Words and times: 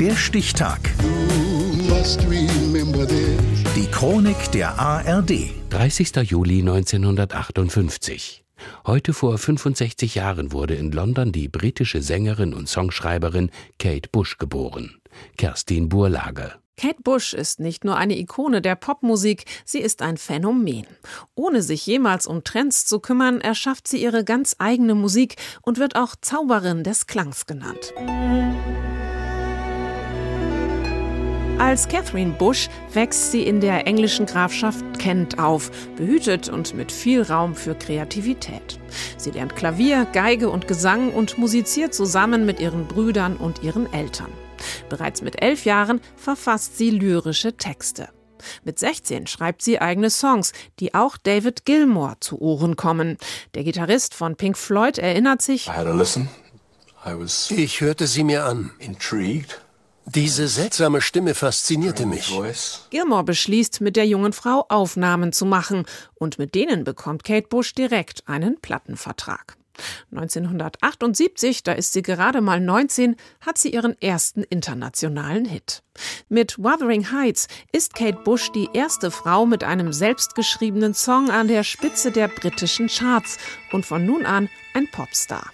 Der 0.00 0.14
Stichtag. 0.14 0.78
Die 3.74 3.86
Chronik 3.90 4.52
der 4.52 4.78
ARD. 4.78 5.50
30. 5.70 6.16
Juli 6.18 6.60
1958. 6.60 8.44
Heute 8.86 9.12
vor 9.12 9.38
65 9.38 10.14
Jahren 10.14 10.52
wurde 10.52 10.74
in 10.74 10.92
London 10.92 11.32
die 11.32 11.48
britische 11.48 12.00
Sängerin 12.00 12.54
und 12.54 12.68
Songschreiberin 12.68 13.50
Kate 13.80 14.08
Bush 14.12 14.38
geboren. 14.38 15.00
Kerstin 15.36 15.88
Burlage. 15.88 16.52
Kate 16.76 17.02
Bush 17.02 17.34
ist 17.34 17.58
nicht 17.58 17.84
nur 17.84 17.96
eine 17.96 18.16
Ikone 18.16 18.62
der 18.62 18.76
Popmusik, 18.76 19.46
sie 19.64 19.80
ist 19.80 20.00
ein 20.00 20.16
Phänomen. 20.16 20.86
Ohne 21.34 21.60
sich 21.60 21.84
jemals 21.84 22.28
um 22.28 22.44
Trends 22.44 22.86
zu 22.86 23.00
kümmern, 23.00 23.40
erschafft 23.40 23.88
sie 23.88 24.00
ihre 24.00 24.22
ganz 24.22 24.54
eigene 24.60 24.94
Musik 24.94 25.34
und 25.62 25.78
wird 25.78 25.96
auch 25.96 26.14
Zauberin 26.20 26.84
des 26.84 27.08
Klangs 27.08 27.46
genannt. 27.46 27.92
Als 31.58 31.88
Catherine 31.88 32.32
Bush 32.32 32.68
wächst 32.92 33.32
sie 33.32 33.42
in 33.42 33.60
der 33.60 33.86
englischen 33.86 34.26
Grafschaft 34.26 34.84
Kent 35.00 35.40
auf, 35.40 35.70
behütet 35.96 36.48
und 36.48 36.74
mit 36.74 36.92
viel 36.92 37.22
Raum 37.22 37.56
für 37.56 37.74
Kreativität. 37.74 38.78
Sie 39.16 39.32
lernt 39.32 39.56
Klavier, 39.56 40.06
Geige 40.12 40.50
und 40.50 40.68
Gesang 40.68 41.12
und 41.12 41.36
musiziert 41.36 41.94
zusammen 41.94 42.46
mit 42.46 42.60
ihren 42.60 42.86
Brüdern 42.86 43.36
und 43.36 43.64
ihren 43.64 43.92
Eltern. 43.92 44.32
Bereits 44.88 45.20
mit 45.20 45.42
elf 45.42 45.64
Jahren 45.64 46.00
verfasst 46.16 46.78
sie 46.78 46.90
lyrische 46.90 47.56
Texte. 47.56 48.08
Mit 48.62 48.78
16 48.78 49.26
schreibt 49.26 49.62
sie 49.62 49.80
eigene 49.80 50.10
Songs, 50.10 50.52
die 50.78 50.94
auch 50.94 51.16
David 51.16 51.64
Gilmour 51.64 52.16
zu 52.20 52.40
Ohren 52.40 52.76
kommen. 52.76 53.18
Der 53.54 53.64
Gitarrist 53.64 54.14
von 54.14 54.36
Pink 54.36 54.56
Floyd 54.56 54.98
erinnert 54.98 55.42
sich, 55.42 55.68
ich 57.50 57.80
hörte 57.80 58.06
sie 58.06 58.22
mir 58.22 58.44
an. 58.44 58.70
Diese 60.14 60.48
seltsame 60.48 61.02
Stimme 61.02 61.34
faszinierte 61.34 62.06
mich. 62.06 62.32
Gilmore 62.90 63.24
beschließt, 63.24 63.82
mit 63.82 63.96
der 63.96 64.06
jungen 64.06 64.32
Frau 64.32 64.64
Aufnahmen 64.70 65.32
zu 65.32 65.44
machen 65.44 65.84
und 66.14 66.38
mit 66.38 66.54
denen 66.54 66.84
bekommt 66.84 67.24
Kate 67.24 67.48
Bush 67.48 67.74
direkt 67.74 68.26
einen 68.26 68.58
Plattenvertrag. 68.60 69.58
1978, 70.10 71.62
da 71.62 71.72
ist 71.72 71.92
sie 71.92 72.02
gerade 72.02 72.40
mal 72.40 72.58
19, 72.58 73.16
hat 73.40 73.58
sie 73.58 73.70
ihren 73.70 74.00
ersten 74.00 74.42
internationalen 74.42 75.44
Hit. 75.44 75.82
Mit 76.28 76.58
Wuthering 76.58 77.12
Heights 77.12 77.46
ist 77.72 77.94
Kate 77.94 78.18
Bush 78.24 78.50
die 78.52 78.70
erste 78.72 79.10
Frau 79.10 79.46
mit 79.46 79.62
einem 79.62 79.92
selbstgeschriebenen 79.92 80.94
Song 80.94 81.30
an 81.30 81.48
der 81.48 81.64
Spitze 81.64 82.12
der 82.12 82.28
britischen 82.28 82.88
Charts 82.88 83.36
und 83.72 83.84
von 83.84 84.04
nun 84.04 84.24
an 84.24 84.48
ein 84.74 84.88
Popstar. 84.90 85.52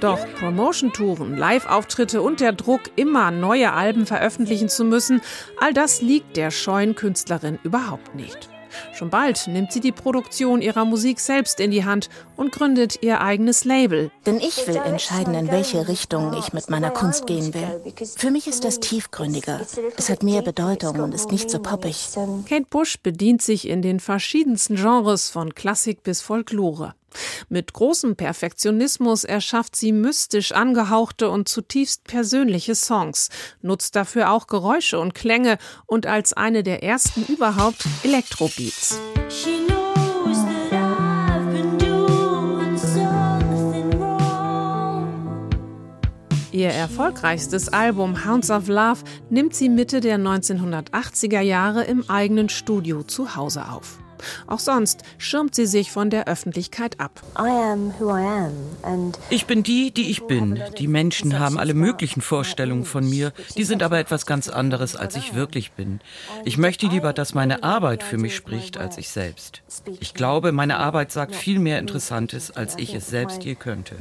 Doch 0.00 0.18
Promotion-Touren, 0.38 1.36
Live-Auftritte 1.36 2.20
und 2.20 2.40
der 2.40 2.52
Druck, 2.52 2.82
immer 2.96 3.30
neue 3.30 3.72
Alben 3.72 4.04
veröffentlichen 4.04 4.68
zu 4.68 4.84
müssen, 4.84 5.22
all 5.58 5.72
das 5.72 6.02
liegt 6.02 6.36
der 6.36 6.50
scheuen 6.50 6.94
Künstlerin 6.94 7.58
überhaupt 7.62 8.14
nicht. 8.14 8.50
Schon 8.92 9.08
bald 9.08 9.46
nimmt 9.46 9.72
sie 9.72 9.80
die 9.80 9.92
Produktion 9.92 10.60
ihrer 10.60 10.84
Musik 10.84 11.20
selbst 11.20 11.60
in 11.60 11.70
die 11.70 11.86
Hand 11.86 12.10
und 12.36 12.52
gründet 12.52 13.02
ihr 13.02 13.22
eigenes 13.22 13.64
Label. 13.64 14.10
Denn 14.26 14.36
ich 14.36 14.66
will 14.66 14.76
entscheiden, 14.76 15.34
in 15.34 15.50
welche 15.50 15.88
Richtung 15.88 16.34
ich 16.38 16.52
mit 16.52 16.68
meiner 16.68 16.90
Kunst 16.90 17.26
gehen 17.26 17.54
will. 17.54 17.94
Für 18.16 18.30
mich 18.30 18.46
ist 18.46 18.64
das 18.64 18.80
tiefgründiger. 18.80 19.60
Es 19.96 20.10
hat 20.10 20.22
mehr 20.22 20.42
Bedeutung 20.42 21.00
und 21.00 21.14
ist 21.14 21.32
nicht 21.32 21.50
so 21.50 21.58
poppig. 21.58 22.08
Kate 22.46 22.66
Bush 22.68 22.98
bedient 23.02 23.40
sich 23.40 23.66
in 23.66 23.80
den 23.80 24.00
verschiedensten 24.00 24.76
Genres 24.76 25.30
von 25.30 25.54
Klassik 25.54 26.02
bis 26.02 26.20
Folklore. 26.20 26.94
Mit 27.48 27.72
großem 27.72 28.16
Perfektionismus 28.16 29.24
erschafft 29.24 29.76
sie 29.76 29.92
mystisch 29.92 30.52
angehauchte 30.52 31.30
und 31.30 31.48
zutiefst 31.48 32.04
persönliche 32.04 32.74
Songs, 32.74 33.28
nutzt 33.62 33.96
dafür 33.96 34.30
auch 34.30 34.46
Geräusche 34.46 34.98
und 34.98 35.14
Klänge 35.14 35.58
und 35.86 36.06
als 36.06 36.32
eine 36.32 36.62
der 36.62 36.82
ersten 36.82 37.24
überhaupt 37.26 37.84
Elektrobeats. 38.02 38.98
Ihr 46.56 46.70
erfolgreichstes 46.70 47.68
Album 47.68 48.24
Hounds 48.24 48.50
of 48.50 48.68
Love 48.68 49.00
nimmt 49.28 49.54
sie 49.54 49.68
Mitte 49.68 50.00
der 50.00 50.18
1980er 50.18 51.40
Jahre 51.40 51.84
im 51.84 52.08
eigenen 52.08 52.48
Studio 52.48 53.02
zu 53.02 53.36
Hause 53.36 53.68
auf. 53.68 53.98
Auch 54.46 54.58
sonst 54.58 55.02
schirmt 55.18 55.54
sie 55.54 55.66
sich 55.66 55.90
von 55.90 56.10
der 56.10 56.28
Öffentlichkeit 56.28 57.00
ab. 57.00 57.22
Ich 59.30 59.46
bin 59.46 59.62
die, 59.62 59.90
die 59.90 60.10
ich 60.10 60.26
bin. 60.26 60.60
Die 60.78 60.88
Menschen 60.88 61.38
haben 61.38 61.58
alle 61.58 61.74
möglichen 61.74 62.20
Vorstellungen 62.20 62.84
von 62.84 63.08
mir, 63.08 63.32
die 63.56 63.64
sind 63.64 63.82
aber 63.82 63.98
etwas 63.98 64.26
ganz 64.26 64.48
anderes, 64.48 64.96
als 64.96 65.16
ich 65.16 65.34
wirklich 65.34 65.72
bin. 65.72 66.00
Ich 66.44 66.58
möchte 66.58 66.86
lieber, 66.86 67.12
dass 67.12 67.34
meine 67.34 67.62
Arbeit 67.62 68.02
für 68.02 68.18
mich 68.18 68.36
spricht, 68.36 68.78
als 68.78 68.98
ich 68.98 69.08
selbst. 69.08 69.62
Ich 70.00 70.14
glaube, 70.14 70.52
meine 70.52 70.78
Arbeit 70.78 71.12
sagt 71.12 71.34
viel 71.34 71.58
mehr 71.58 71.78
Interessantes, 71.78 72.50
als 72.50 72.76
ich 72.78 72.94
es 72.94 73.08
selbst 73.08 73.44
je 73.44 73.54
könnte. 73.54 73.96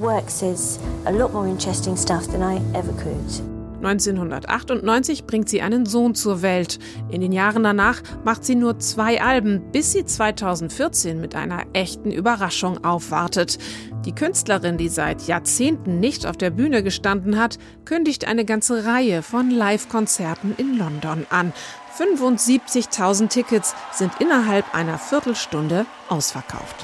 1998 3.86 5.26
bringt 5.26 5.50
sie 5.50 5.62
einen 5.62 5.86
Sohn 5.86 6.16
zur 6.16 6.42
Welt. 6.42 6.80
In 7.12 7.22
den 7.22 7.32
Jahren 7.32 7.64
danach 7.64 8.02
macht 8.24 8.44
sie 8.44 8.56
nur 8.56 8.80
zwei 8.80 9.22
Alben, 9.22 9.72
bis 9.72 9.92
sie 9.92 10.06
2014 10.06 11.22
mit 11.22 11.36
einer 11.36 11.64
echten 11.74 12.12
Überraschung 12.12 12.84
aufwartet. 12.84 13.58
Die 14.06 14.14
Künstlerin, 14.14 14.78
die 14.78 14.90
seit 14.90 15.28
Jahrzehnten 15.28 16.00
nicht 16.00 16.26
auf 16.26 16.38
der 16.38 16.50
Bühne 16.50 16.84
gestanden 16.84 17.40
hat, 17.40 17.58
kündigt 17.86 18.28
eine 18.28 18.46
ganze 18.46 18.86
Reihe 18.86 19.22
von 19.22 19.50
Live-Konzerten 19.50 20.56
in 20.58 20.78
London 20.78 21.26
an. 21.30 21.54
75.000 21.98 23.30
Tickets 23.30 23.74
sind 23.92 24.12
innerhalb 24.20 24.76
einer 24.76 24.98
Viertelstunde 24.98 25.86
ausverkauft. 26.10 26.84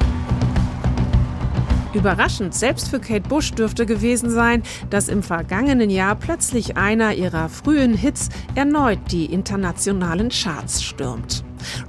Überraschend 1.94 2.56
selbst 2.56 2.90
für 2.90 3.02
Kate 3.02 3.28
Bush 3.28 3.52
dürfte 3.52 3.86
gewesen 3.86 4.30
sein, 4.30 4.64
dass 4.90 5.10
im 5.10 5.22
vergangenen 5.22 5.90
Jahr 5.90 6.16
plötzlich 6.16 6.78
einer 6.78 7.14
ihrer 7.14 7.50
frühen 7.50 7.94
Hits 7.94 8.30
erneut 8.56 9.00
die 9.12 9.26
internationalen 9.26 10.30
Charts 10.30 10.82
stürmt. 10.82 11.44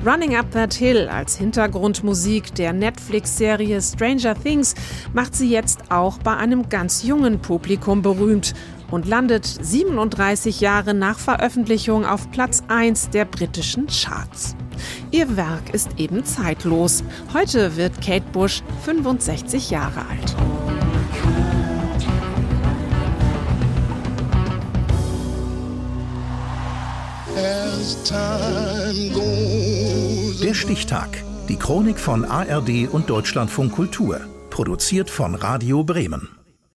Running 0.05 0.35
Up 0.37 0.51
That 0.51 0.75
Hill 0.75 1.09
als 1.09 1.37
Hintergrundmusik 1.37 2.53
der 2.57 2.73
Netflix-Serie 2.73 3.81
Stranger 3.81 4.35
Things 4.35 4.75
macht 5.15 5.37
sie 5.37 5.49
jetzt 5.49 5.91
auch 5.91 6.19
bei 6.19 6.37
einem 6.37 6.69
ganz 6.69 7.05
jungen 7.05 7.41
Publikum 7.41 8.03
berühmt 8.03 8.55
und 8.91 9.07
landet 9.07 9.47
37 9.47 10.61
Jahre 10.61 10.95
nach 10.95 11.19
Veröffentlichung 11.19 12.05
auf 12.05 12.31
Platz 12.33 12.63
1 12.69 13.11
der 13.11 13.25
britischen 13.25 13.87
Charts. 13.87 14.57
Ihr 15.13 15.37
Werk 15.37 15.75
ist 15.75 15.91
eben 15.99 16.25
zeitlos. 16.25 17.05
Heute 17.35 17.77
wird 17.77 18.01
Kate 18.01 18.25
Bush 18.33 18.63
65 18.85 19.71
Jahre 19.71 20.01
alt. 20.09 20.35
Der 30.43 30.55
Stichtag. 30.55 31.09
Die 31.49 31.57
Chronik 31.57 31.99
von 31.99 32.25
ARD 32.25 32.89
und 32.91 33.11
Deutschlandfunk 33.11 33.73
Kultur. 33.73 34.21
Produziert 34.49 35.11
von 35.11 35.35
Radio 35.35 35.85
Bremen. 35.85 36.42